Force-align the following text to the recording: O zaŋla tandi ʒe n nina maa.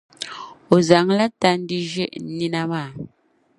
O 0.73 0.75
zaŋla 0.87 1.25
tandi 1.41 1.75
ʒe 1.91 2.05
n 2.09 2.25
nina 2.37 2.61
maa. 2.71 2.89